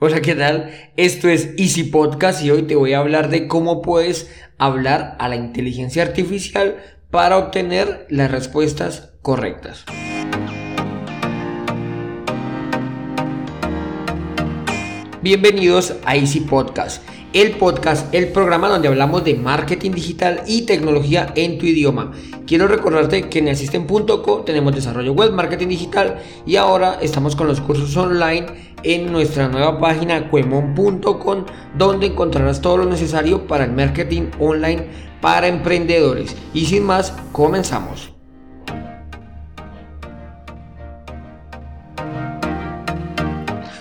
Hola, 0.00 0.20
¿qué 0.20 0.36
tal? 0.36 0.70
Esto 0.96 1.28
es 1.28 1.54
Easy 1.58 1.82
Podcast 1.82 2.44
y 2.44 2.52
hoy 2.52 2.62
te 2.62 2.76
voy 2.76 2.92
a 2.92 3.00
hablar 3.00 3.30
de 3.30 3.48
cómo 3.48 3.82
puedes 3.82 4.30
hablar 4.56 5.16
a 5.18 5.28
la 5.28 5.34
inteligencia 5.34 6.04
artificial 6.04 6.76
para 7.10 7.36
obtener 7.36 8.06
las 8.08 8.30
respuestas 8.30 9.10
correctas. 9.22 9.84
Bienvenidos 15.20 15.96
a 16.04 16.14
Easy 16.14 16.42
Podcast, 16.42 17.02
el 17.32 17.52
podcast, 17.52 18.12
el 18.14 18.28
programa 18.28 18.68
donde 18.68 18.88
hablamos 18.88 19.24
de 19.24 19.34
marketing 19.34 19.92
digital 19.92 20.42
y 20.46 20.62
tecnología 20.62 21.32
en 21.34 21.58
tu 21.58 21.66
idioma. 21.66 22.12
Quiero 22.46 22.68
recordarte 22.68 23.28
que 23.28 23.40
en 23.40 23.48
Asisten.co 23.48 24.42
tenemos 24.46 24.74
desarrollo 24.74 25.12
web, 25.12 25.32
marketing 25.32 25.68
digital 25.68 26.18
y 26.46 26.56
ahora 26.56 26.98
estamos 27.00 27.36
con 27.36 27.46
los 27.46 27.60
cursos 27.60 27.96
online 27.96 28.46
en 28.82 29.12
nuestra 29.12 29.48
nueva 29.48 29.78
página 29.78 30.30
cuemon.com 30.30 31.44
donde 31.76 32.06
encontrarás 32.06 32.60
todo 32.60 32.78
lo 32.78 32.84
necesario 32.86 33.46
para 33.46 33.64
el 33.64 33.72
marketing 33.72 34.30
online 34.38 34.86
para 35.20 35.48
emprendedores. 35.48 36.36
Y 36.54 36.66
sin 36.66 36.84
más, 36.84 37.12
comenzamos. 37.32 38.17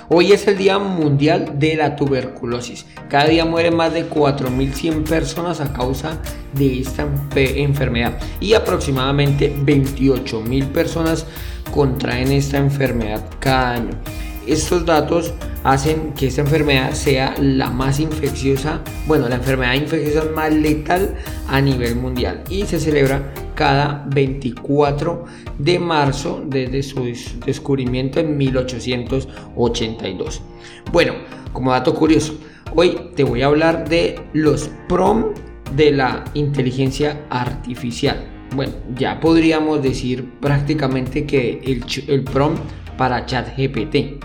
Hoy 0.09 0.31
es 0.31 0.47
el 0.47 0.57
Día 0.57 0.79
Mundial 0.79 1.59
de 1.59 1.75
la 1.75 1.97
Tuberculosis. 1.97 2.85
Cada 3.09 3.25
día 3.25 3.43
mueren 3.43 3.75
más 3.75 3.93
de 3.93 4.09
4.100 4.09 5.03
personas 5.03 5.59
a 5.59 5.73
causa 5.73 6.21
de 6.53 6.79
esta 6.79 7.05
enfermedad 7.35 8.17
y 8.39 8.53
aproximadamente 8.53 9.53
28.000 9.53 10.67
personas 10.67 11.25
contraen 11.73 12.31
esta 12.31 12.57
enfermedad 12.57 13.21
cada 13.39 13.73
año. 13.73 13.89
Estos 14.47 14.85
datos 14.85 15.33
hacen 15.65 16.13
que 16.13 16.27
esta 16.27 16.39
enfermedad 16.39 16.93
sea 16.93 17.35
la 17.37 17.69
más 17.69 17.99
infecciosa, 17.99 18.79
bueno, 19.07 19.27
la 19.27 19.35
enfermedad 19.35 19.73
infecciosa 19.73 20.29
más 20.33 20.53
letal 20.53 21.15
a 21.49 21.59
nivel 21.59 21.97
mundial 21.97 22.45
y 22.49 22.65
se 22.65 22.79
celebra 22.79 23.33
cada 23.57 24.05
24 24.13 25.25
de 25.57 25.79
marzo 25.79 26.43
desde 26.45 26.83
su 26.83 27.11
descubrimiento 27.43 28.19
en 28.19 28.37
1882. 28.37 30.41
Bueno, 30.91 31.13
como 31.51 31.71
dato 31.71 31.95
curioso, 31.95 32.37
hoy 32.75 32.95
te 33.15 33.23
voy 33.23 33.41
a 33.41 33.47
hablar 33.47 33.89
de 33.89 34.19
los 34.33 34.69
PROM 34.87 35.33
de 35.75 35.91
la 35.91 36.23
inteligencia 36.35 37.25
artificial. 37.31 38.23
Bueno, 38.55 38.73
ya 38.95 39.19
podríamos 39.19 39.81
decir 39.81 40.29
prácticamente 40.39 41.25
que 41.25 41.59
el, 41.65 41.83
el 42.07 42.23
PROM 42.23 42.53
para 42.95 43.25
ChatGPT 43.25 44.23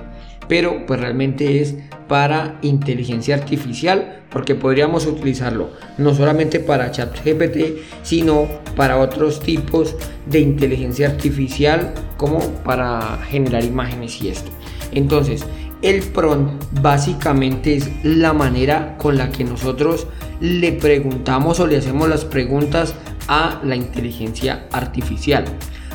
pero 0.49 0.85
pues 0.87 1.01
realmente 1.01 1.63
es 1.63 1.77
para 2.13 2.59
inteligencia 2.61 3.35
artificial 3.35 4.21
porque 4.31 4.55
podríamos 4.55 5.07
utilizarlo 5.07 5.71
no 5.97 6.15
solamente 6.15 6.61
para 6.61 6.91
ChatGPT 6.91 7.79
sino 8.03 8.49
para 8.77 8.99
otros 8.99 9.41
tipos 9.41 9.95
de 10.27 10.41
inteligencia 10.41 11.09
artificial 11.09 11.95
como 12.19 12.41
para 12.65 13.19
generar 13.31 13.65
imágenes 13.65 14.21
y 14.21 14.29
esto. 14.29 14.51
Entonces 14.93 15.47
el 15.81 16.03
prompt 16.03 16.63
básicamente 16.83 17.77
es 17.77 17.89
la 18.05 18.35
manera 18.35 18.99
con 18.99 19.17
la 19.17 19.31
que 19.31 19.45
nosotros 19.45 20.07
le 20.39 20.73
preguntamos 20.73 21.61
o 21.61 21.67
le 21.67 21.79
hacemos 21.79 22.11
las 22.11 22.27
preguntas 22.27 22.95
a 23.27 23.59
la 23.65 23.75
inteligencia 23.75 24.67
artificial 24.71 25.47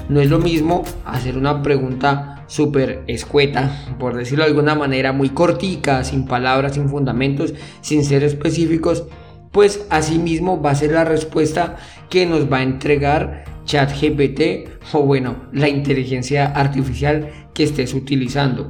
no 0.10 0.22
es 0.22 0.30
lo 0.30 0.40
mismo 0.40 0.84
hacer 1.06 1.38
una 1.38 1.62
pregunta 1.62 2.44
súper 2.48 3.04
escueta, 3.08 3.96
por 4.00 4.16
decirlo 4.16 4.44
de 4.44 4.52
alguna 4.52 4.76
manera, 4.76 5.12
muy 5.12 5.30
cortica, 5.30 6.04
sin 6.04 6.26
palabras, 6.26 6.74
sin 6.74 6.90
fundamentos, 6.90 7.54
sin 7.82 8.04
ser 8.04 8.24
específicos, 8.24 9.06
pues 9.52 9.86
asimismo 9.90 10.62
va 10.62 10.72
a 10.72 10.76
ser 10.76 10.92
la 10.92 11.04
respuesta 11.04 11.78
que 12.10 12.26
nos 12.26 12.52
va 12.52 12.58
a 12.58 12.64
entregar 12.64 13.46
ChatGPT 13.66 14.94
o 14.94 15.02
bueno, 15.02 15.36
la 15.52 15.68
inteligencia 15.68 16.46
artificial 16.46 17.30
que 17.54 17.64
estés 17.64 17.94
utilizando. 17.94 18.70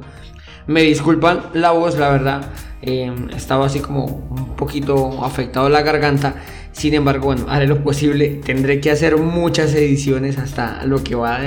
Me 0.66 0.82
disculpan 0.82 1.42
la 1.54 1.70
voz, 1.70 1.96
la 1.98 2.10
verdad, 2.10 2.50
eh, 2.82 3.12
estaba 3.34 3.66
así 3.66 3.80
como 3.80 4.04
un 4.04 4.56
poquito 4.56 5.24
afectado 5.24 5.68
la 5.68 5.82
garganta. 5.82 6.34
Sin 6.72 6.94
embargo, 6.94 7.26
bueno, 7.26 7.46
haré 7.48 7.66
lo 7.66 7.82
posible. 7.82 8.40
Tendré 8.44 8.80
que 8.80 8.90
hacer 8.90 9.16
muchas 9.16 9.74
ediciones 9.74 10.38
hasta 10.38 10.84
lo 10.84 11.02
que 11.02 11.14
va 11.14 11.40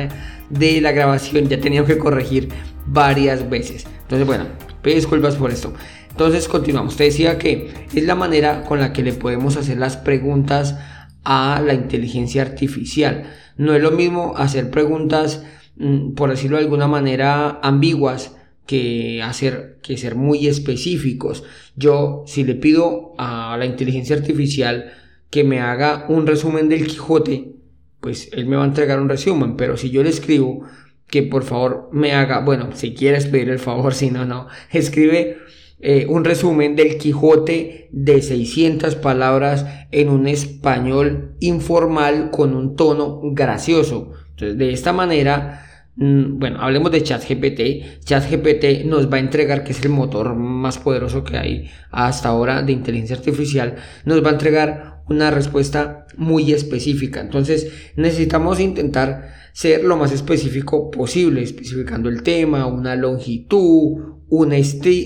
de 0.49 0.81
la 0.81 0.91
grabación 0.91 1.47
ya 1.47 1.59
tenía 1.59 1.85
que 1.85 1.97
corregir 1.97 2.49
varias 2.85 3.49
veces. 3.49 3.85
Entonces, 4.01 4.27
bueno, 4.27 4.45
pido 4.81 4.95
disculpas 4.95 5.35
por 5.35 5.51
esto. 5.51 5.73
Entonces, 6.09 6.47
continuamos. 6.47 6.97
Te 6.97 7.05
decía 7.05 7.37
que 7.37 7.71
es 7.93 8.03
la 8.03 8.15
manera 8.15 8.63
con 8.63 8.79
la 8.79 8.91
que 8.91 9.03
le 9.03 9.13
podemos 9.13 9.55
hacer 9.55 9.77
las 9.77 9.97
preguntas 9.97 10.77
a 11.23 11.61
la 11.65 11.73
inteligencia 11.73 12.41
artificial. 12.41 13.31
No 13.57 13.73
es 13.75 13.81
lo 13.81 13.91
mismo 13.91 14.33
hacer 14.37 14.69
preguntas, 14.69 15.43
mm, 15.77 16.13
por 16.13 16.29
decirlo 16.29 16.57
de 16.57 16.63
alguna 16.63 16.87
manera, 16.87 17.59
ambiguas 17.63 18.35
que 18.65 19.21
hacer 19.21 19.79
que 19.81 19.97
ser 19.97 20.15
muy 20.15 20.47
específicos. 20.47 21.43
Yo 21.75 22.23
si 22.27 22.43
le 22.43 22.55
pido 22.55 23.13
a 23.17 23.57
la 23.57 23.65
inteligencia 23.65 24.15
artificial 24.15 24.93
que 25.31 25.43
me 25.43 25.61
haga 25.61 26.05
un 26.09 26.27
resumen 26.27 26.69
del 26.69 26.85
Quijote, 26.85 27.55
pues 27.99 28.29
él 28.33 28.45
me 28.45 28.57
va 28.57 28.63
a 28.63 28.67
entregar 28.67 28.99
un 28.99 29.09
resumen, 29.09 29.55
pero 29.55 29.77
si 29.77 29.89
yo 29.89 30.03
le 30.03 30.09
escribo 30.09 30.65
que 31.07 31.23
por 31.23 31.43
favor 31.43 31.89
me 31.91 32.13
haga, 32.13 32.39
bueno, 32.39 32.69
si 32.73 32.93
quieres 32.93 33.27
pedir 33.27 33.49
el 33.49 33.59
favor, 33.59 33.93
si 33.95 34.11
no, 34.11 34.25
no, 34.25 34.47
escribe 34.71 35.37
eh, 35.79 36.05
un 36.07 36.23
resumen 36.23 36.75
del 36.75 36.97
Quijote 36.97 37.89
de 37.91 38.21
600 38.21 38.95
palabras 38.95 39.65
en 39.91 40.09
un 40.09 40.27
español 40.27 41.35
informal 41.39 42.29
con 42.29 42.55
un 42.55 42.75
tono 42.75 43.19
gracioso. 43.23 44.11
Entonces, 44.29 44.57
de 44.59 44.73
esta 44.73 44.93
manera, 44.93 45.65
mm, 45.95 46.37
bueno, 46.37 46.61
hablemos 46.61 46.91
de 46.91 47.01
ChatGPT. 47.01 48.03
ChatGPT 48.05 48.85
nos 48.85 49.11
va 49.11 49.17
a 49.17 49.21
entregar, 49.21 49.63
que 49.63 49.71
es 49.71 49.83
el 49.83 49.89
motor 49.89 50.35
más 50.35 50.77
poderoso 50.77 51.23
que 51.23 51.37
hay 51.37 51.71
hasta 51.89 52.29
ahora 52.29 52.61
de 52.61 52.73
inteligencia 52.73 53.15
artificial, 53.15 53.75
nos 54.05 54.23
va 54.23 54.29
a 54.29 54.33
entregar 54.33 55.00
una 55.11 55.31
respuesta 55.31 56.07
muy 56.17 56.51
específica. 56.53 57.21
Entonces 57.21 57.71
necesitamos 57.95 58.59
intentar 58.59 59.33
ser 59.53 59.83
lo 59.83 59.97
más 59.97 60.11
específico 60.11 60.89
posible, 60.91 61.43
especificando 61.43 62.09
el 62.09 62.23
tema, 62.23 62.65
una 62.67 62.95
longitud, 62.95 64.17
un, 64.29 64.53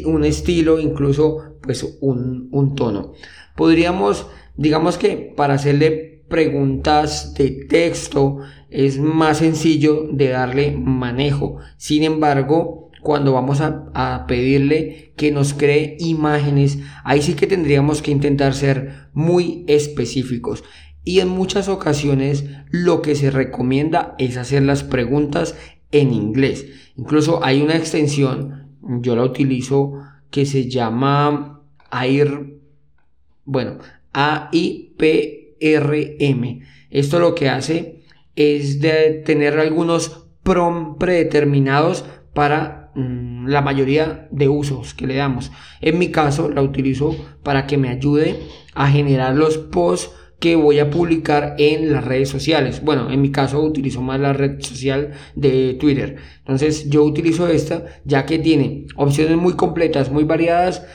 un 0.05 0.25
estilo, 0.25 0.79
incluso 0.79 1.57
pues 1.61 1.97
un, 2.01 2.49
un 2.51 2.75
tono. 2.75 3.13
Podríamos, 3.55 4.27
digamos 4.55 4.97
que 4.97 5.33
para 5.35 5.55
hacerle 5.55 6.23
preguntas 6.29 7.33
de 7.35 7.51
texto 7.69 8.39
es 8.69 8.99
más 8.99 9.37
sencillo 9.37 10.07
de 10.11 10.29
darle 10.29 10.71
manejo. 10.71 11.57
Sin 11.77 12.03
embargo, 12.03 12.91
cuando 13.05 13.31
vamos 13.33 13.61
a, 13.61 14.25
pedirle 14.27 15.13
que 15.15 15.31
nos 15.31 15.53
cree 15.53 15.95
imágenes, 15.99 16.79
ahí 17.03 17.21
sí 17.21 17.35
que 17.35 17.45
tendríamos 17.45 18.01
que 18.01 18.09
intentar 18.09 18.55
ser 18.55 19.09
muy 19.13 19.63
específicos. 19.67 20.63
Y 21.03 21.19
en 21.19 21.27
muchas 21.27 21.69
ocasiones 21.69 22.45
lo 22.71 23.03
que 23.03 23.13
se 23.13 23.29
recomienda 23.29 24.15
es 24.17 24.37
hacer 24.37 24.63
las 24.63 24.83
preguntas 24.83 25.55
en 25.91 26.11
inglés. 26.13 26.65
Incluso 26.97 27.45
hay 27.45 27.61
una 27.61 27.77
extensión, 27.77 28.71
yo 28.81 29.15
la 29.15 29.23
utilizo, 29.23 30.01
que 30.31 30.47
se 30.47 30.67
llama 30.67 31.61
AIR, 31.91 32.57
bueno, 33.43 33.77
AIPRM. 34.13 35.61
Esto 36.89 37.19
lo 37.19 37.35
que 37.35 37.49
hace 37.49 38.01
es 38.35 38.81
de 38.81 39.21
tener 39.23 39.59
algunos 39.59 40.25
prom 40.41 40.97
predeterminados 40.97 42.03
para 42.33 42.84
Mm, 42.95 43.47
la 43.47 43.61
mayoría 43.61 44.27
de 44.31 44.47
usos 44.47 44.93
que 44.93 45.05
le 45.05 45.15
damos. 45.15 45.51
En 45.81 45.99
mi 45.99 46.11
caso 46.11 46.49
la 46.49 46.61
utilizo 46.61 47.13
para 47.43 47.67
que 47.67 47.77
me 47.77 47.89
ayude 47.89 48.39
a 48.73 48.89
generar 48.89 49.35
los 49.35 49.57
posts 49.57 50.11
que 50.39 50.55
voy 50.55 50.79
a 50.79 50.89
publicar 50.89 51.55
en 51.57 51.91
las 51.91 52.05
redes 52.05 52.29
sociales. 52.29 52.81
Bueno, 52.83 53.11
en 53.11 53.21
mi 53.21 53.31
caso 53.31 53.61
utilizo 53.61 54.01
más 54.01 54.19
la 54.19 54.31
red 54.31 54.61
social 54.61 55.11
de 55.35 55.73
Twitter. 55.73 56.15
Entonces 56.39 56.89
yo 56.89 57.03
utilizo 57.03 57.47
esta 57.49 57.85
ya 58.05 58.25
que 58.25 58.39
tiene 58.39 58.87
opciones 58.95 59.35
muy 59.37 59.53
completas, 59.53 60.09
muy 60.09 60.23
variadas 60.23 60.85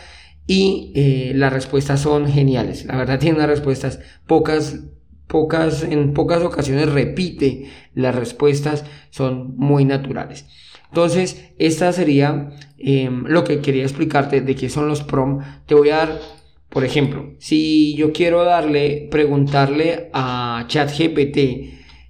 y 0.47 0.93
eh, 0.95 1.33
las 1.35 1.53
respuestas 1.53 2.01
son 2.01 2.27
geniales. 2.29 2.87
La 2.87 2.97
verdad 2.97 3.19
tiene 3.19 3.37
unas 3.37 3.51
respuestas 3.51 4.01
pocas 4.27 4.81
pocas 5.27 5.85
en 5.85 6.13
pocas 6.13 6.43
ocasiones 6.43 6.91
repite 6.91 7.71
las 7.95 8.15
respuestas 8.15 8.85
son 9.11 9.55
muy 9.57 9.85
naturales. 9.85 10.47
Entonces, 10.91 11.53
esta 11.59 11.93
sería 11.93 12.51
em, 12.79 13.25
lo 13.27 13.45
que 13.45 13.61
quería 13.61 13.85
explicarte 13.85 14.41
de 14.41 14.55
qué 14.55 14.69
son 14.69 14.89
los 14.89 15.03
prom. 15.03 15.41
Te 15.67 15.75
voy 15.75 15.91
a 15.91 15.97
dar, 15.97 16.21
por 16.69 16.85
ejemplo, 16.85 17.35
si 17.39 17.95
yo 17.95 18.13
quiero 18.13 18.45
darle, 18.45 19.09
preguntarle 19.11 20.11
a 20.13 20.65
ChatGPT 20.69 21.39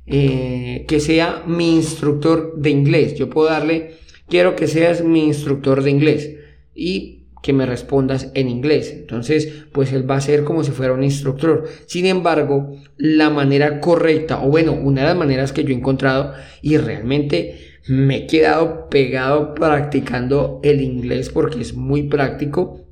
eh, 0.07 0.85
que 0.89 1.01
sea 1.01 1.45
mi 1.47 1.77
instructor 1.77 2.55
de 2.57 2.71
inglés, 2.71 3.15
yo 3.15 3.31
puedo 3.31 3.49
darle, 3.49 3.97
quiero 4.29 4.57
que 4.57 4.67
seas 4.67 5.05
mi 5.05 5.25
instructor 5.25 5.83
de 5.83 5.91
inglés. 5.91 6.37
Y 6.75 7.21
que 7.43 7.53
me 7.53 7.67
respondas 7.67 8.31
en 8.35 8.49
inglés. 8.49 8.93
Entonces, 8.95 9.65
pues 9.73 9.93
él 9.93 10.09
va 10.09 10.17
a 10.17 10.21
ser 10.21 10.45
como 10.45 10.63
si 10.63 10.73
fuera 10.73 10.93
un 10.93 11.03
instructor. 11.03 11.65
Sin 11.87 12.07
embargo, 12.07 12.77
la 12.97 13.31
manera 13.31 13.81
correcta, 13.81 14.43
o 14.43 14.49
bueno, 14.49 14.73
una 14.73 15.03
de 15.03 15.09
las 15.09 15.17
maneras 15.17 15.53
que 15.53 15.65
yo 15.65 15.71
he 15.71 15.77
encontrado 15.79 16.35
y 16.63 16.77
realmente 16.77 17.70
me 17.89 18.17
he 18.17 18.27
quedado 18.27 18.89
pegado 18.89 19.55
practicando 19.55 20.61
el 20.63 20.81
inglés 20.81 21.31
porque 21.31 21.61
es 21.61 21.75
muy 21.75 22.05
práctico, 22.05 22.87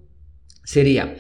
sería, 0.65 1.17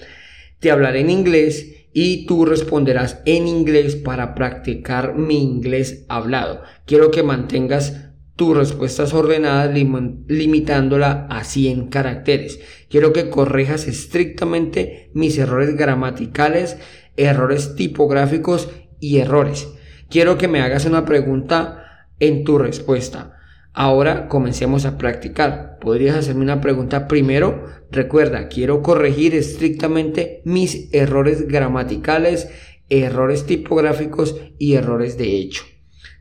te 0.60 0.70
hablaré 0.70 1.00
en 1.00 1.10
inglés 1.10 1.78
y 1.92 2.26
tú 2.26 2.44
responderás 2.44 3.22
en 3.24 3.48
inglés 3.48 3.96
para 3.96 4.34
practicar 4.34 5.14
mi 5.16 5.42
inglés 5.42 6.04
hablado. 6.08 6.62
Quiero 6.86 7.10
que 7.10 7.22
mantengas 7.22 8.08
tus 8.36 8.56
respuestas 8.56 9.14
ordenadas 9.14 9.74
limitándola 9.74 11.26
a 11.28 11.42
100 11.42 11.88
caracteres. 11.88 12.60
Quiero 12.88 13.12
que 13.12 13.30
corrijas 13.30 13.88
estrictamente 13.88 15.10
mis 15.12 15.36
errores 15.38 15.76
gramaticales, 15.76 16.76
errores 17.16 17.74
tipográficos 17.74 18.70
y 19.00 19.18
errores. 19.18 19.68
Quiero 20.08 20.38
que 20.38 20.46
me 20.46 20.60
hagas 20.60 20.84
una 20.84 21.04
pregunta 21.04 22.06
en 22.20 22.44
tu 22.44 22.58
respuesta. 22.58 23.37
Ahora 23.72 24.28
comencemos 24.28 24.84
a 24.84 24.98
practicar. 24.98 25.78
¿Podrías 25.80 26.16
hacerme 26.16 26.42
una 26.42 26.60
pregunta 26.60 27.06
primero? 27.06 27.66
Recuerda, 27.90 28.48
quiero 28.48 28.82
corregir 28.82 29.34
estrictamente 29.34 30.42
mis 30.44 30.92
errores 30.92 31.46
gramaticales, 31.46 32.50
errores 32.88 33.46
tipográficos 33.46 34.36
y 34.58 34.74
errores 34.74 35.16
de 35.18 35.36
hecho. 35.36 35.64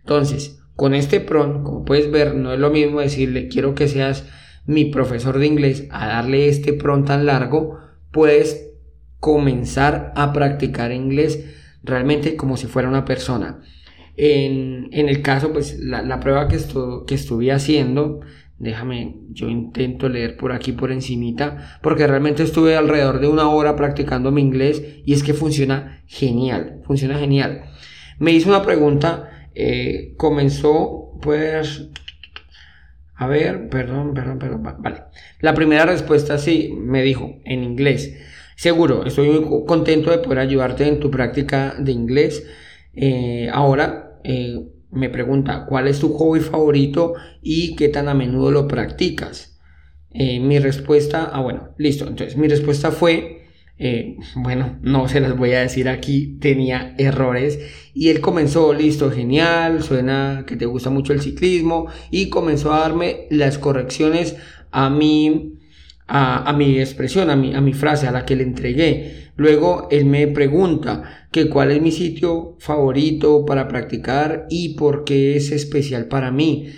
Entonces, 0.02 0.60
con 0.76 0.94
este 0.94 1.20
PRON, 1.20 1.64
como 1.64 1.84
puedes 1.84 2.12
ver, 2.12 2.36
no 2.36 2.54
es 2.54 2.60
lo 2.60 2.70
mismo 2.70 3.00
decirle 3.00 3.48
quiero 3.48 3.74
que 3.74 3.88
seas 3.88 4.26
mi 4.66 4.86
profesor 4.86 5.40
de 5.40 5.48
inglés 5.48 5.88
a 5.90 6.08
darle 6.08 6.50
este 6.50 6.74
PRON 6.74 7.06
tan 7.06 7.26
largo, 7.26 7.80
puedes 8.12 8.72
comenzar 9.20 10.14
a 10.16 10.34
practicar 10.34 10.92
inglés 10.92 11.46
realmente 11.84 12.36
como 12.36 12.58
si 12.58 12.68
fuera 12.68 12.90
una 12.90 13.06
persona. 13.06 13.62
En, 14.18 14.90
el 14.92 15.22
caso, 15.22 15.54
pues 15.54 15.80
la, 15.80 16.20
prueba 16.20 16.48
que, 16.48 16.58
que 17.06 17.16
estuve 17.16 17.52
haciendo, 17.52 18.22
déjame, 18.58 19.16
yo 19.30 19.48
intento 19.48 20.10
leer 20.10 20.36
por 20.38 20.52
aquí 20.52 20.72
por 20.72 20.92
encimita, 20.92 21.80
porque 21.84 22.08
realmente 22.08 22.44
estuve 22.44 22.76
alrededor 22.76 23.20
de 23.20 23.28
una 23.28 23.50
hora 23.50 23.76
practicando 23.76 24.32
mi 24.32 24.42
inglés 24.42 24.84
y 25.06 25.14
es 25.14 25.24
que 25.24 25.34
funciona 25.34 26.04
genial, 26.08 26.82
funciona 26.86 27.18
genial. 27.20 27.66
Me 28.20 28.32
hizo 28.32 28.50
una 28.50 28.64
pregunta 28.64 29.30
eh, 29.60 30.14
comenzó, 30.18 31.18
pues, 31.20 31.90
a 33.16 33.26
ver, 33.26 33.70
perdón, 33.70 34.14
perdón, 34.14 34.38
perdón, 34.38 34.62
vale. 34.62 35.02
La 35.40 35.56
primera 35.56 35.84
respuesta 35.88 36.38
sí, 36.38 36.72
me 36.80 37.02
dijo 37.02 37.40
en 37.44 37.64
inglés. 37.64 38.16
Seguro, 38.56 39.04
estoy 39.04 39.30
muy 39.30 39.66
contento 39.66 40.12
de 40.12 40.20
poder 40.20 40.38
ayudarte 40.40 40.88
en 40.88 41.00
tu 41.00 41.10
práctica 41.10 41.74
de 41.80 41.92
inglés. 41.92 42.46
Eh, 42.94 43.50
ahora 43.52 44.07
eh, 44.28 44.68
me 44.92 45.10
pregunta, 45.10 45.66
¿cuál 45.68 45.88
es 45.88 46.00
tu 46.00 46.14
hobby 46.14 46.42
favorito 46.42 47.14
y 47.42 47.76
qué 47.76 47.90
tan 47.90 48.10
a 48.10 48.14
menudo 48.14 48.52
lo 48.52 48.68
practicas? 48.68 49.54
mi 50.14 50.58
respuesta, 50.58 51.30
ah 51.32 51.42
bueno, 51.42 51.76
listo. 51.78 52.08
Entonces, 52.08 52.38
mi 52.38 52.48
respuesta 52.48 52.90
fue 52.90 53.38
eh, 53.80 54.18
bueno, 54.36 54.80
no 54.82 55.08
se 55.08 55.20
las 55.20 55.38
voy 55.38 55.54
a 55.54 55.62
decir 55.62 55.88
aquí, 55.88 56.38
tenía 56.40 56.96
errores 56.98 57.60
y 57.94 58.10
él 58.10 58.22
comenzó, 58.22 58.74
listo, 58.74 59.12
genial, 59.12 59.84
suena 59.84 60.46
que 60.48 60.56
te 60.56 60.66
gusta 60.66 60.90
mucho 60.90 61.14
el 61.14 61.22
ciclismo 61.22 61.88
y 62.10 62.30
comenzó 62.30 62.74
a 62.74 62.80
darme 62.80 63.28
las 63.30 63.60
correcciones 63.60 64.36
a 64.72 64.90
mi, 64.90 65.60
a, 66.08 66.54
mi 66.54 66.80
expresión, 66.80 67.30
a 67.30 67.36
mi, 67.36 67.54
a 67.54 67.62
mi 67.62 67.74
frase, 67.74 68.08
a 68.08 68.12
la 68.12 68.26
que 68.26 68.36
le 68.36 68.44
entregué. 68.44 69.32
Luego 69.36 69.88
él 69.92 70.06
me 70.06 70.28
pregunta 70.28 71.28
que 71.32 71.50
cuál 71.50 71.72
es 71.72 71.82
mi 71.82 71.92
sitio 71.92 72.56
favorito 72.60 73.46
para 73.46 73.68
practicar 73.68 74.48
y 74.50 74.76
por 74.76 75.04
qué 75.04 75.36
es 75.36 75.52
especial 75.52 76.08
para 76.08 76.32
mí. 76.32 76.70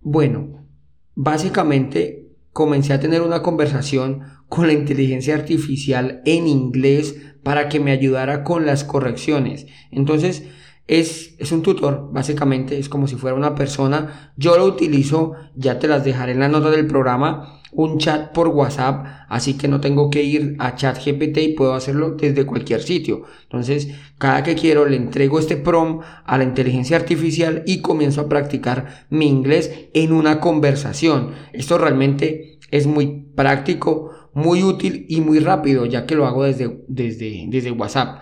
Bueno, 0.00 0.66
básicamente 1.14 2.30
comencé 2.52 2.92
a 2.92 3.00
tener 3.00 3.22
una 3.22 3.42
conversación 3.42 4.22
con 4.48 4.66
la 4.66 4.72
inteligencia 4.72 5.34
artificial 5.34 6.22
en 6.24 6.48
inglés 6.48 7.16
para 7.42 7.68
que 7.68 7.80
me 7.80 7.92
ayudara 7.92 8.42
con 8.42 8.66
las 8.66 8.82
correcciones. 8.84 9.66
Entonces, 9.90 10.44
es, 10.88 11.36
es, 11.38 11.52
un 11.52 11.62
tutor, 11.62 12.10
básicamente, 12.12 12.78
es 12.78 12.88
como 12.88 13.06
si 13.06 13.14
fuera 13.14 13.36
una 13.36 13.54
persona. 13.54 14.32
Yo 14.36 14.56
lo 14.56 14.64
utilizo, 14.64 15.34
ya 15.54 15.78
te 15.78 15.86
las 15.86 16.04
dejaré 16.04 16.32
en 16.32 16.40
la 16.40 16.48
nota 16.48 16.70
del 16.70 16.88
programa, 16.88 17.59
un 17.72 17.98
chat 17.98 18.32
por 18.32 18.48
WhatsApp, 18.48 19.06
así 19.28 19.54
que 19.54 19.68
no 19.68 19.80
tengo 19.80 20.10
que 20.10 20.22
ir 20.22 20.56
a 20.58 20.74
ChatGPT 20.74 21.38
y 21.38 21.54
puedo 21.54 21.74
hacerlo 21.74 22.12
desde 22.12 22.46
cualquier 22.46 22.82
sitio. 22.82 23.22
Entonces, 23.44 23.88
cada 24.18 24.42
que 24.42 24.54
quiero 24.54 24.86
le 24.86 24.96
entrego 24.96 25.38
este 25.38 25.56
prom 25.56 26.00
a 26.24 26.38
la 26.38 26.44
inteligencia 26.44 26.96
artificial 26.96 27.62
y 27.66 27.80
comienzo 27.80 28.22
a 28.22 28.28
practicar 28.28 29.06
mi 29.10 29.28
inglés 29.28 29.88
en 29.94 30.12
una 30.12 30.40
conversación. 30.40 31.32
Esto 31.52 31.78
realmente 31.78 32.58
es 32.70 32.86
muy 32.86 33.26
práctico, 33.34 34.10
muy 34.34 34.62
útil 34.62 35.06
y 35.08 35.20
muy 35.20 35.38
rápido, 35.38 35.86
ya 35.86 36.06
que 36.06 36.14
lo 36.14 36.26
hago 36.26 36.44
desde, 36.44 36.84
desde, 36.88 37.46
desde 37.48 37.70
WhatsApp. 37.70 38.20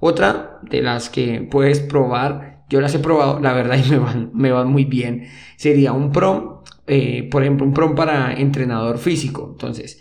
Otra 0.00 0.60
de 0.62 0.82
las 0.82 1.08
que 1.08 1.46
puedes 1.50 1.80
probar, 1.80 2.64
yo 2.68 2.80
las 2.80 2.94
he 2.94 2.98
probado, 2.98 3.40
la 3.40 3.52
verdad, 3.52 3.78
y 3.84 3.90
me 3.90 3.98
van, 3.98 4.30
me 4.34 4.52
van 4.52 4.68
muy 4.70 4.84
bien, 4.84 5.28
sería 5.56 5.92
un 5.92 6.12
prom, 6.12 6.53
eh, 6.86 7.28
por 7.30 7.42
ejemplo, 7.42 7.66
un 7.66 7.74
prom 7.74 7.94
para 7.94 8.34
entrenador 8.34 8.98
físico. 8.98 9.48
Entonces, 9.52 10.00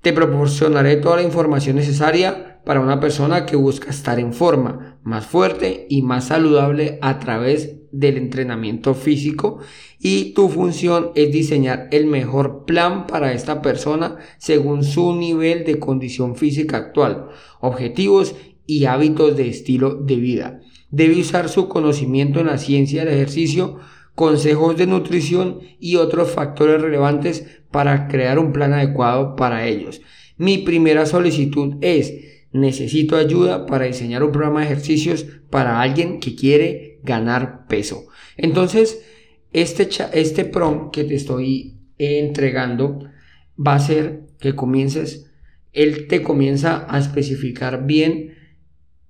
te 0.00 0.12
proporcionaré 0.12 0.96
toda 0.96 1.16
la 1.16 1.22
información 1.22 1.76
necesaria 1.76 2.60
para 2.64 2.80
una 2.80 3.00
persona 3.00 3.46
que 3.46 3.56
busca 3.56 3.90
estar 3.90 4.18
en 4.18 4.32
forma, 4.32 4.98
más 5.02 5.26
fuerte 5.26 5.86
y 5.88 6.02
más 6.02 6.28
saludable 6.28 6.98
a 7.02 7.18
través 7.18 7.80
del 7.92 8.16
entrenamiento 8.16 8.94
físico 8.94 9.60
y 10.00 10.34
tu 10.34 10.48
función 10.48 11.12
es 11.14 11.30
diseñar 11.30 11.88
el 11.92 12.06
mejor 12.06 12.64
plan 12.64 13.06
para 13.06 13.32
esta 13.32 13.62
persona 13.62 14.16
según 14.38 14.82
su 14.82 15.14
nivel 15.14 15.64
de 15.64 15.78
condición 15.78 16.34
física 16.36 16.76
actual, 16.76 17.28
objetivos 17.60 18.34
y 18.66 18.86
hábitos 18.86 19.36
de 19.36 19.48
estilo 19.48 19.94
de 19.94 20.16
vida. 20.16 20.60
Debe 20.90 21.20
usar 21.20 21.48
su 21.48 21.68
conocimiento 21.68 22.40
en 22.40 22.46
la 22.46 22.58
ciencia 22.58 23.04
del 23.04 23.14
ejercicio, 23.14 23.78
consejos 24.14 24.76
de 24.76 24.86
nutrición 24.86 25.60
y 25.78 25.96
otros 25.96 26.30
factores 26.30 26.80
relevantes 26.80 27.46
para 27.70 28.08
crear 28.08 28.38
un 28.38 28.52
plan 28.52 28.72
adecuado 28.72 29.36
para 29.36 29.66
ellos. 29.66 30.00
Mi 30.36 30.58
primera 30.58 31.06
solicitud 31.06 31.76
es, 31.80 32.12
necesito 32.52 33.16
ayuda 33.16 33.66
para 33.66 33.86
diseñar 33.86 34.22
un 34.22 34.32
programa 34.32 34.60
de 34.60 34.66
ejercicios 34.66 35.26
para 35.50 35.80
alguien 35.80 36.20
que 36.20 36.34
quiere 36.34 37.00
ganar 37.02 37.66
peso. 37.66 38.06
Entonces, 38.36 39.04
este, 39.52 39.88
este 40.12 40.44
prom 40.44 40.90
que 40.90 41.04
te 41.04 41.14
estoy 41.14 41.78
entregando 41.98 43.00
va 43.58 43.74
a 43.74 43.80
ser 43.80 44.22
que 44.38 44.54
comiences, 44.54 45.30
él 45.72 46.06
te 46.06 46.22
comienza 46.22 46.86
a 46.88 46.98
especificar 46.98 47.86
bien 47.86 48.34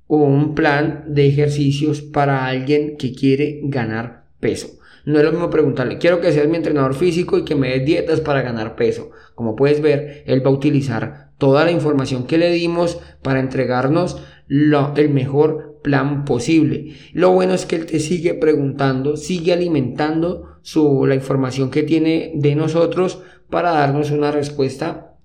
un 0.06 0.54
plan 0.54 1.04
de 1.08 1.26
ejercicios 1.26 2.02
para 2.02 2.46
alguien 2.46 2.96
que 2.96 3.12
quiere 3.12 3.61
ganar 3.64 4.26
peso. 4.40 4.78
No 5.04 5.18
es 5.18 5.25
lo 5.25 5.32
mismo 5.32 5.50
preguntarle, 5.50 5.99
quiero 5.99 6.20
que 6.20 6.32
seas 6.32 6.49
mi 6.49 6.56
entrenador 6.56 6.94
físico 6.94 7.37
y 7.37 7.44
que 7.44 7.54
me 7.54 7.70
des 7.70 7.84
dietas 7.84 8.20
para 8.20 8.42
ganar 8.42 8.75
peso. 8.75 9.11
Como 9.34 9.54
puedes 9.54 9.82
ver, 9.82 10.23
él 10.26 10.44
va 10.44 10.50
a 10.50 10.54
utilizar 10.54 11.32
toda 11.38 11.64
la 11.64 11.70
información 11.70 12.26
que 12.26 12.38
le 12.38 12.50
dimos 12.50 12.99
para 13.23 13.40
entregarnos 13.40 14.23
el 14.49 15.11
mejor 15.11 15.80
plan 15.82 16.25
posible. 16.25 16.94
Lo 17.12 17.32
bueno 17.32 17.54
es 17.54 17.66
que 17.66 17.76
él 17.76 17.87
te 17.87 18.00
sigue 18.00 18.34
preguntando, 18.34 19.16
sigue 19.16 19.52
alimentando 19.52 20.58
su, 20.62 21.04
la 21.06 21.14
información 21.14 21.70
que 21.70 21.82
tiene 21.82 22.32
de 22.34 22.54
nosotros 22.54 23.23
para 23.50 23.73
darnos 23.73 24.11
una 24.11 24.30
respuesta 24.30 25.16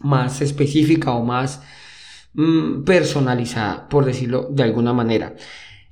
más 0.00 0.42
específica 0.42 1.12
o 1.12 1.24
más 1.24 1.62
mm, 2.34 2.84
personalizada, 2.84 3.88
por 3.88 4.04
decirlo 4.04 4.48
de 4.50 4.62
alguna 4.62 4.92
manera. 4.92 5.34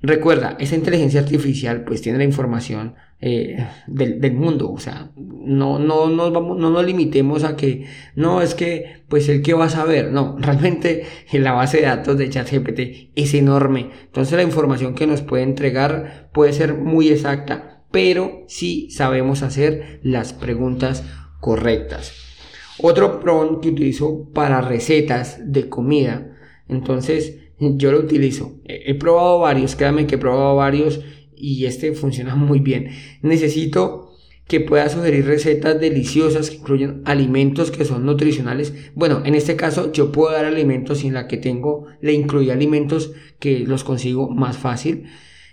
Recuerda, 0.02 0.56
esa 0.58 0.74
inteligencia 0.74 1.20
artificial 1.20 1.84
pues 1.84 2.02
tiene 2.02 2.18
la 2.18 2.24
información 2.24 2.96
eh, 3.20 3.68
del, 3.86 4.32
mundo, 4.34 4.72
o 4.72 4.78
sea, 4.80 5.12
no, 5.16 5.78
no, 5.78 6.08
no, 6.08 6.32
vamos, 6.32 6.58
no 6.58 6.70
nos 6.70 6.84
limitemos 6.84 7.44
a 7.44 7.54
que, 7.54 7.86
no, 8.16 8.42
es 8.42 8.56
que, 8.56 9.04
pues 9.08 9.28
el 9.28 9.42
que 9.42 9.54
va 9.54 9.66
a 9.66 9.70
saber, 9.70 10.10
no, 10.10 10.36
realmente 10.40 11.04
la 11.32 11.52
base 11.52 11.76
de 11.76 11.84
datos 11.84 12.18
de 12.18 12.28
ChatGPT 12.28 13.12
es 13.14 13.32
enorme, 13.34 13.90
entonces 14.06 14.36
la 14.36 14.42
información 14.42 14.96
que 14.96 15.06
nos 15.06 15.22
puede 15.22 15.44
entregar 15.44 16.30
puede 16.32 16.52
ser 16.52 16.74
muy 16.74 17.10
exacta, 17.10 17.84
pero 17.92 18.42
sí 18.48 18.90
sabemos 18.90 19.44
hacer 19.44 20.00
las 20.02 20.32
preguntas 20.32 21.04
correctas. 21.38 22.12
Otro 22.78 23.20
prompt 23.20 23.62
que 23.62 23.68
utilizo 23.68 24.30
para 24.34 24.62
recetas 24.62 25.38
de 25.44 25.68
comida, 25.68 26.36
entonces 26.66 27.41
yo 27.76 27.92
lo 27.92 28.00
utilizo. 28.00 28.60
He, 28.64 28.94
probado 28.94 29.40
varios, 29.40 29.76
créanme 29.76 30.06
que 30.06 30.16
he 30.16 30.18
probado 30.18 30.56
varios 30.56 31.00
y 31.36 31.66
este 31.66 31.92
funciona 31.92 32.34
muy 32.34 32.60
bien. 32.60 32.90
Necesito 33.22 34.10
que 34.46 34.60
pueda 34.60 34.88
sugerir 34.88 35.24
recetas 35.24 35.80
deliciosas 35.80 36.50
que 36.50 36.56
incluyen 36.56 37.02
alimentos 37.04 37.70
que 37.70 37.84
son 37.84 38.04
nutricionales. 38.04 38.74
Bueno, 38.94 39.22
en 39.24 39.34
este 39.34 39.56
caso 39.56 39.92
yo 39.92 40.12
puedo 40.12 40.32
dar 40.32 40.44
alimentos 40.44 41.04
y 41.04 41.08
en 41.08 41.14
la 41.14 41.26
que 41.26 41.36
tengo 41.36 41.86
le 42.00 42.12
incluye 42.12 42.52
alimentos 42.52 43.12
que 43.38 43.60
los 43.60 43.84
consigo 43.84 44.28
más 44.28 44.58
fácil. 44.58 45.04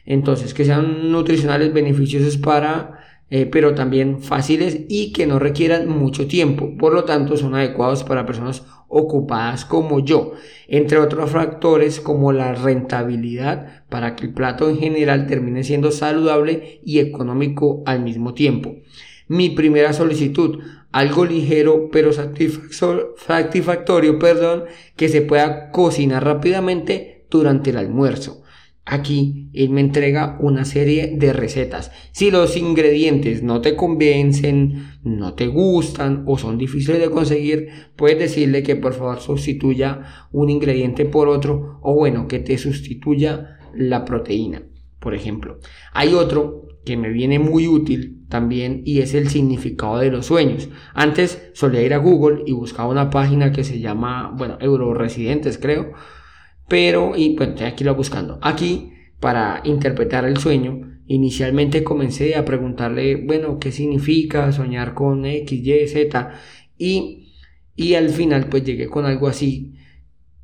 Entonces, 0.06 0.56
que 0.56 0.66
sean 0.66 1.12
nutricionales 1.12 1.72
beneficiosos 1.72 2.38
para 2.38 2.99
eh, 3.30 3.46
pero 3.46 3.76
también 3.76 4.22
fáciles 4.22 4.82
y 4.90 5.14
que 5.14 5.28
no 5.28 5.40
requieran 5.40 5.88
mucho 5.88 6.28
tiempo. 6.28 6.76
Por 6.78 6.94
lo 6.94 7.04
tanto, 7.04 7.38
son 7.38 7.56
adecuados 7.56 8.04
para 8.04 8.26
personas 8.26 8.66
ocupadas 8.88 9.66
como 9.66 10.00
yo, 10.00 10.34
entre 10.68 10.98
otros 10.98 11.30
factores 11.30 12.00
como 12.00 12.34
la 12.34 12.56
rentabilidad 12.56 13.84
para 13.88 14.16
que 14.16 14.26
el 14.26 14.34
plato 14.34 14.68
en 14.68 14.80
general 14.80 15.28
termine 15.28 15.64
siendo 15.64 15.92
saludable 15.92 16.82
y 16.84 16.98
económico 17.00 17.84
al 17.86 18.02
mismo 18.02 18.34
tiempo. 18.34 18.78
Mi 19.28 19.52
primera 19.52 19.94
solicitud, 19.94 20.64
algo 20.92 21.24
ligero 21.24 21.90
pero 21.92 22.12
satisfactorio, 22.14 24.18
perdón, 24.18 24.64
que 24.96 25.08
se 25.08 25.22
pueda 25.22 25.70
cocinar 25.70 26.26
rápidamente 26.26 27.28
durante 27.30 27.70
el 27.70 27.78
almuerzo. 27.78 28.42
Aquí 28.92 29.52
él 29.54 29.70
me 29.70 29.82
entrega 29.82 30.36
una 30.42 30.66
serie 30.66 31.16
de 31.16 31.32
recetas. 31.32 31.92
Si 32.12 32.32
los 32.32 32.58
ingredientes 32.58 33.44
no 33.44 33.62
te 33.62 33.76
convencen, 33.76 34.98
no 35.04 35.36
te 35.36 35.46
gustan 35.46 36.24
o 36.26 36.40
son 36.40 36.58
difíciles 36.58 37.00
de 37.00 37.12
conseguir, 37.12 37.68
puedes 37.96 38.18
decirle 38.18 38.64
que 38.64 38.76
por 38.76 38.94
favor 38.94 39.20
sustituya 39.20 40.28
un 40.32 40.50
ingrediente 40.50 41.06
por 41.06 41.28
otro 41.28 41.78
o 41.84 41.94
bueno, 41.94 42.28
que 42.28 42.40
te 42.40 42.58
sustituya 42.58 43.60
la 43.76 44.06
proteína, 44.06 44.64
por 45.00 45.14
ejemplo. 45.14 45.60
Hay 45.94 46.16
otro 46.16 46.66
que 46.84 46.98
me 46.98 47.10
viene 47.10 47.38
muy 47.38 47.68
útil 47.68 48.26
también 48.28 48.82
y 48.86 49.02
es 49.02 49.14
el 49.14 49.30
significado 49.30 50.00
de 50.00 50.10
los 50.10 50.26
sueños. 50.26 50.68
Antes 50.96 51.52
solía 51.54 51.84
ir 51.84 51.94
a 51.94 51.98
Google 51.98 52.42
y 52.48 52.54
buscaba 52.54 52.90
una 52.90 53.12
página 53.12 53.52
que 53.52 53.64
se 53.64 53.80
llama, 53.80 54.34
bueno, 54.36 54.58
Euroresidentes 54.60 55.60
creo 55.60 55.94
pero, 56.70 57.14
y 57.18 57.32
pues 57.32 57.50
estoy 57.50 57.66
aquí 57.66 57.84
lo 57.84 57.96
buscando. 57.96 58.40
Aquí, 58.42 58.94
para 59.20 59.62
interpretar 59.66 60.24
el 60.24 60.38
sueño, 60.38 61.00
inicialmente 61.08 61.84
comencé 61.84 62.36
a 62.36 62.46
preguntarle, 62.46 63.16
bueno, 63.16 63.60
¿qué 63.60 63.72
significa 63.72 64.52
soñar 64.52 64.94
con 64.94 65.26
X, 65.26 65.60
Y, 65.62 65.88
Z? 65.88 66.32
Y, 66.78 67.34
y 67.76 67.96
al 67.96 68.10
final, 68.10 68.48
pues 68.48 68.64
llegué 68.64 68.88
con 68.88 69.06
algo 69.06 69.28
así 69.28 69.74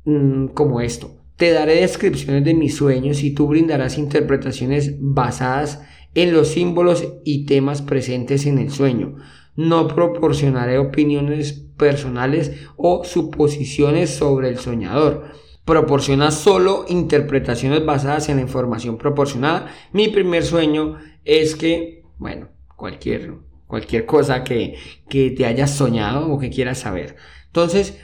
mm, 0.04 0.48
como 0.48 0.80
esto. 0.80 1.22
Te 1.36 1.52
daré 1.52 1.76
descripciones 1.76 2.44
de 2.44 2.54
mis 2.54 2.74
sueños 2.74 3.22
y 3.22 3.32
tú 3.32 3.46
brindarás 3.46 3.96
interpretaciones 3.96 4.96
basadas 4.98 5.82
en 6.14 6.32
los 6.32 6.48
símbolos 6.48 7.06
y 7.24 7.46
temas 7.46 7.82
presentes 7.82 8.46
en 8.46 8.58
el 8.58 8.70
sueño. 8.70 9.16
No 9.54 9.86
proporcionaré 9.86 10.78
opiniones 10.78 11.52
personales 11.76 12.52
o 12.76 13.04
suposiciones 13.04 14.10
sobre 14.10 14.48
el 14.48 14.58
soñador 14.58 15.45
proporciona 15.66 16.30
solo 16.30 16.86
interpretaciones 16.88 17.84
basadas 17.84 18.28
en 18.30 18.36
la 18.36 18.42
información 18.42 18.96
proporcionada. 18.96 19.74
Mi 19.92 20.08
primer 20.08 20.44
sueño 20.44 20.96
es 21.24 21.56
que, 21.56 22.04
bueno, 22.18 22.48
cualquier, 22.76 23.34
cualquier 23.66 24.06
cosa 24.06 24.44
que, 24.44 24.76
que 25.08 25.32
te 25.32 25.44
hayas 25.44 25.72
soñado 25.72 26.30
o 26.30 26.38
que 26.38 26.50
quieras 26.50 26.78
saber. 26.78 27.16
Entonces, 27.48 27.98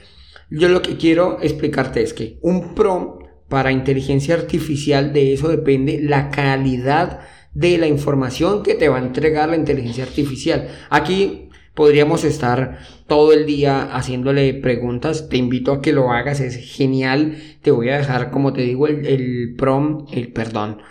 yo 0.49 0.67
lo 0.67 0.81
que 0.81 0.97
quiero 0.97 1.39
explicarte 1.41 2.03
es 2.03 2.13
que 2.13 2.37
un 2.41 2.75
prompt 2.75 3.23
para 3.47 3.71
inteligencia 3.71 4.35
artificial, 4.35 5.13
de 5.13 5.33
eso 5.33 5.47
depende 5.47 6.01
la 6.01 6.31
calidad 6.31 7.21
de 7.53 7.77
la 7.77 7.87
información 7.87 8.61
que 8.61 8.75
te 8.75 8.89
va 8.89 8.97
a 8.97 9.05
entregar 9.05 9.47
la 9.47 9.55
inteligencia 9.55 10.03
artificial. 10.03 10.67
Aquí 10.89 11.49
Podríamos 11.73 12.23
estar 12.23 12.79
todo 13.07 13.33
el 13.33 13.45
día 13.45 13.95
haciéndole 13.95 14.53
preguntas. 14.53 15.29
Te 15.29 15.37
invito 15.37 15.71
a 15.73 15.81
que 15.81 15.93
lo 15.93 16.11
hagas, 16.11 16.39
es 16.39 16.57
genial. 16.57 17.37
Te 17.61 17.71
voy 17.71 17.89
a 17.89 17.97
dejar, 17.97 18.31
como 18.31 18.53
te 18.53 18.61
digo, 18.61 18.87
el, 18.87 19.55
prom, 19.57 20.05
el 20.11 20.31
perdón, 20.31 20.81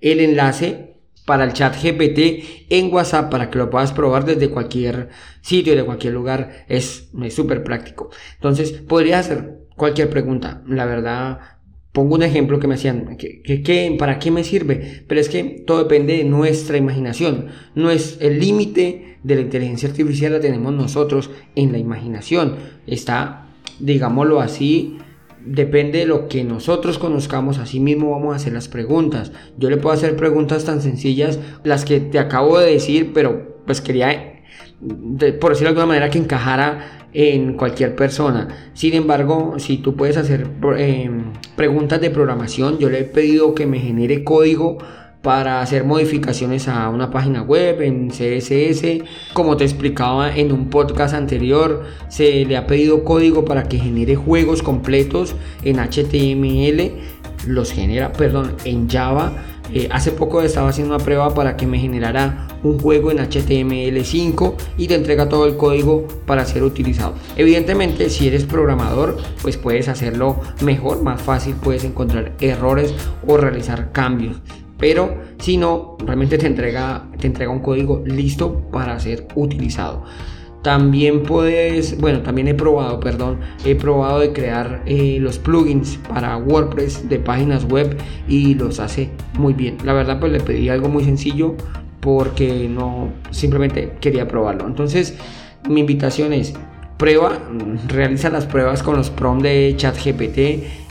el 0.00 0.20
enlace 0.20 0.96
para 1.26 1.44
el 1.44 1.52
chat 1.52 1.76
GPT 1.80 2.68
en 2.70 2.92
WhatsApp 2.92 3.30
para 3.30 3.50
que 3.50 3.58
lo 3.58 3.70
puedas 3.70 3.92
probar 3.92 4.24
desde 4.24 4.50
cualquier 4.50 5.10
sitio, 5.42 5.76
de 5.76 5.84
cualquier 5.84 6.14
lugar. 6.14 6.64
Es 6.68 7.10
súper 7.30 7.62
práctico. 7.62 8.10
Entonces, 8.34 8.72
podrías 8.72 9.26
hacer 9.26 9.60
cualquier 9.76 10.10
pregunta. 10.10 10.62
La 10.66 10.86
verdad, 10.86 11.59
Pongo 11.92 12.14
un 12.14 12.22
ejemplo 12.22 12.60
que 12.60 12.68
me 12.68 12.74
hacían, 12.74 13.16
¿qué, 13.16 13.96
para 13.98 14.18
qué 14.20 14.30
me 14.30 14.44
sirve? 14.44 15.02
Pero 15.08 15.20
es 15.20 15.28
que 15.28 15.42
todo 15.66 15.78
depende 15.78 16.18
de 16.18 16.24
nuestra 16.24 16.76
imaginación. 16.76 17.48
No 17.74 17.90
es 17.90 18.18
el 18.20 18.38
límite 18.38 19.18
de 19.22 19.34
la 19.34 19.40
inteligencia 19.40 19.88
artificial 19.88 20.32
la 20.32 20.40
tenemos 20.40 20.72
nosotros 20.72 21.30
en 21.56 21.72
la 21.72 21.78
imaginación. 21.78 22.56
Está, 22.86 23.48
digámoslo 23.80 24.40
así, 24.40 24.98
depende 25.44 26.00
de 26.00 26.06
lo 26.06 26.28
que 26.28 26.44
nosotros 26.44 26.98
conozcamos, 26.98 27.58
así 27.58 27.80
mismo 27.80 28.10
vamos 28.10 28.32
a 28.32 28.36
hacer 28.36 28.52
las 28.52 28.68
preguntas. 28.68 29.32
Yo 29.58 29.70
le 29.70 29.76
puedo 29.76 29.94
hacer 29.94 30.16
preguntas 30.16 30.64
tan 30.64 30.80
sencillas, 30.80 31.38
las 31.64 31.84
que 31.84 32.00
te 32.00 32.18
acabo 32.18 32.58
de 32.58 32.72
decir, 32.72 33.12
pero 33.12 33.62
pues 33.66 33.80
quería, 33.80 34.42
por 34.78 35.50
decirlo 35.50 35.72
de 35.72 35.80
alguna 35.80 35.86
manera, 35.86 36.10
que 36.10 36.18
encajara 36.18 36.99
en 37.12 37.54
cualquier 37.54 37.96
persona. 37.96 38.48
Sin 38.74 38.94
embargo, 38.94 39.54
si 39.58 39.78
tú 39.78 39.96
puedes 39.96 40.16
hacer 40.16 40.46
em, 40.78 41.32
preguntas 41.56 42.00
de 42.00 42.10
programación, 42.10 42.78
yo 42.78 42.90
le 42.90 43.00
he 43.00 43.04
pedido 43.04 43.54
que 43.54 43.66
me 43.66 43.80
genere 43.80 44.24
código 44.24 44.78
para 45.22 45.60
hacer 45.60 45.84
modificaciones 45.84 46.66
a 46.68 46.88
una 46.88 47.10
página 47.10 47.42
web 47.42 47.82
en 47.82 48.08
CSS. 48.08 49.04
Como 49.34 49.56
te 49.56 49.64
explicaba 49.64 50.34
en 50.34 50.50
un 50.52 50.70
podcast 50.70 51.14
anterior, 51.14 51.84
se 52.08 52.44
le 52.46 52.56
ha 52.56 52.66
pedido 52.66 53.04
código 53.04 53.44
para 53.44 53.64
que 53.64 53.78
genere 53.78 54.16
juegos 54.16 54.62
completos 54.62 55.34
en 55.62 55.76
HTML. 55.78 56.92
Los 57.46 57.72
genera, 57.72 58.12
perdón, 58.12 58.54
en 58.64 58.88
Java 58.88 59.32
eh, 59.72 59.88
hace 59.90 60.10
poco 60.10 60.42
estaba 60.42 60.68
haciendo 60.68 60.94
una 60.94 61.04
prueba 61.04 61.34
para 61.34 61.56
que 61.56 61.66
me 61.66 61.78
generara 61.78 62.48
un 62.62 62.78
juego 62.78 63.10
en 63.10 63.18
HTML5 63.18 64.54
y 64.76 64.88
te 64.88 64.94
entrega 64.94 65.28
todo 65.28 65.46
el 65.46 65.56
código 65.56 66.06
para 66.26 66.44
ser 66.44 66.62
utilizado. 66.62 67.14
Evidentemente, 67.36 68.10
si 68.10 68.28
eres 68.28 68.44
programador, 68.44 69.16
pues 69.42 69.56
puedes 69.56 69.88
hacerlo 69.88 70.40
mejor, 70.62 71.02
más 71.02 71.22
fácil, 71.22 71.54
puedes 71.54 71.84
encontrar 71.84 72.32
errores 72.40 72.94
o 73.26 73.36
realizar 73.36 73.92
cambios. 73.92 74.40
Pero 74.78 75.18
si 75.38 75.58
no, 75.58 75.96
realmente 76.04 76.38
te 76.38 76.46
entrega, 76.46 77.06
te 77.18 77.26
entrega 77.26 77.52
un 77.52 77.60
código 77.60 78.02
listo 78.06 78.62
para 78.72 78.98
ser 78.98 79.28
utilizado. 79.34 80.04
También 80.62 81.22
puedes, 81.22 81.98
bueno, 81.98 82.20
también 82.20 82.46
he 82.48 82.54
probado, 82.54 83.00
perdón, 83.00 83.38
he 83.64 83.74
probado 83.74 84.18
de 84.18 84.32
crear 84.32 84.82
eh, 84.84 85.16
los 85.18 85.38
plugins 85.38 85.98
para 86.08 86.36
WordPress 86.36 87.08
de 87.08 87.18
páginas 87.18 87.64
web 87.64 87.96
y 88.28 88.54
los 88.54 88.78
hace 88.78 89.10
muy 89.38 89.54
bien. 89.54 89.78
La 89.84 89.94
verdad, 89.94 90.20
pues 90.20 90.32
le 90.32 90.40
pedí 90.40 90.68
algo 90.68 90.90
muy 90.90 91.04
sencillo 91.04 91.54
porque 92.00 92.68
no, 92.68 93.10
simplemente 93.30 93.92
quería 94.00 94.28
probarlo. 94.28 94.66
Entonces, 94.66 95.16
mi 95.66 95.80
invitación 95.80 96.34
es 96.34 96.52
prueba, 96.98 97.38
realiza 97.88 98.28
las 98.28 98.44
pruebas 98.44 98.82
con 98.82 98.96
los 98.96 99.08
prompts 99.08 99.44
de 99.44 99.74
ChatGPT 99.78 100.38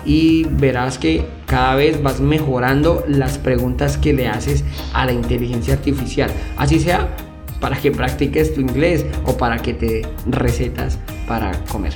y 0.04 0.46
verás 0.50 0.98
que 0.98 1.24
cada 1.46 1.76
vez 1.76 2.02
vas 2.02 2.20
mejorando 2.20 3.04
las 3.08 3.38
preguntas 3.38 3.98
que 4.00 4.14
le 4.14 4.28
haces 4.28 4.66
a 4.94 5.06
la 5.06 5.12
inteligencia 5.12 5.76
artificial. 5.76 6.32
Así 6.58 6.80
sea 6.80 7.16
para 7.60 7.78
que 7.78 7.92
practiques 7.92 8.54
tu 8.54 8.62
inglés 8.62 9.06
o 9.25 9.38
para 9.38 9.58
que 9.58 9.74
te 9.74 10.01
recetas 10.25 11.00
para 11.28 11.51
comer. 11.66 11.94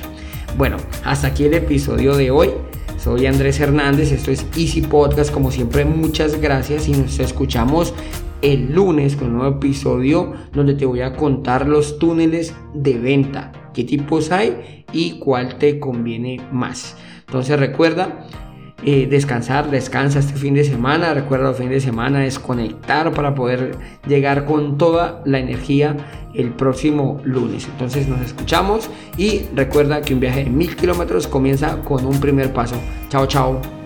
Bueno, 0.56 0.76
hasta 1.04 1.28
aquí 1.28 1.44
el 1.44 1.54
episodio 1.54 2.16
de 2.16 2.30
hoy. 2.30 2.50
Soy 2.98 3.26
Andrés 3.26 3.60
Hernández, 3.60 4.12
esto 4.12 4.30
es 4.30 4.46
Easy 4.56 4.80
Podcast. 4.80 5.30
Como 5.30 5.50
siempre, 5.50 5.84
muchas 5.84 6.40
gracias 6.40 6.88
y 6.88 6.92
nos 6.92 7.18
escuchamos 7.18 7.92
el 8.40 8.72
lunes 8.72 9.16
con 9.16 9.28
un 9.28 9.38
nuevo 9.38 9.56
episodio 9.56 10.34
donde 10.52 10.74
te 10.74 10.86
voy 10.86 11.00
a 11.00 11.16
contar 11.16 11.66
los 11.66 11.98
túneles 11.98 12.54
de 12.74 12.98
venta, 12.98 13.52
qué 13.72 13.84
tipos 13.84 14.30
hay 14.30 14.84
y 14.92 15.18
cuál 15.18 15.56
te 15.58 15.78
conviene 15.80 16.40
más. 16.52 16.96
Entonces 17.26 17.58
recuerda, 17.58 18.26
eh, 18.82 19.06
descansar, 19.08 19.70
descansa 19.70 20.18
este 20.18 20.34
fin 20.34 20.54
de 20.54 20.64
semana. 20.64 21.14
Recuerda, 21.14 21.50
el 21.50 21.54
fin 21.54 21.70
de 21.70 21.80
semana 21.80 22.20
desconectar 22.20 23.12
para 23.12 23.34
poder 23.34 23.76
llegar 24.06 24.44
con 24.44 24.76
toda 24.76 25.22
la 25.24 25.38
energía 25.38 25.96
el 26.34 26.50
próximo 26.50 27.20
lunes. 27.24 27.66
Entonces 27.66 28.08
nos 28.08 28.20
escuchamos 28.20 28.90
y 29.16 29.42
recuerda 29.54 30.02
que 30.02 30.14
un 30.14 30.20
viaje 30.20 30.44
de 30.44 30.50
mil 30.50 30.76
kilómetros 30.76 31.26
comienza 31.26 31.80
con 31.82 32.04
un 32.04 32.20
primer 32.20 32.52
paso. 32.52 32.76
Chao, 33.08 33.26
chao. 33.26 33.83